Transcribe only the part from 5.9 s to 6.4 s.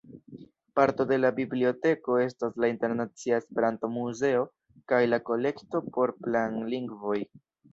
por